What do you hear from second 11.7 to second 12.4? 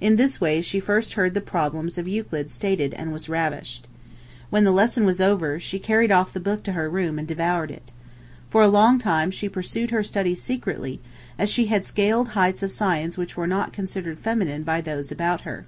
scaled